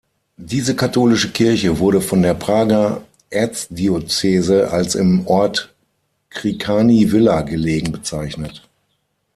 [0.39, 5.75] Diese katholische Kirche wurde von der Prager Erzdiözese als im Ort
[6.31, 8.67] Krikani-Villa gelegen bezeichnet.